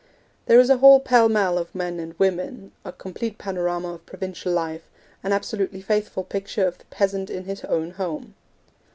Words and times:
There 0.47 0.59
is 0.59 0.71
a 0.71 0.77
whole 0.77 0.99
pell 0.99 1.29
mell 1.29 1.59
of 1.59 1.75
men 1.75 1.99
and 1.99 2.17
women, 2.17 2.71
a 2.83 2.91
complete 2.91 3.37
panorama 3.37 3.93
of 3.93 4.05
provincial 4.07 4.51
life, 4.51 4.87
an 5.21 5.31
absolutely 5.31 5.83
faithful 5.83 6.23
picture 6.23 6.65
of 6.65 6.79
the 6.79 6.85
peasant 6.85 7.29
in 7.29 7.43
his 7.43 7.63
own 7.65 7.91
home. 7.91 8.33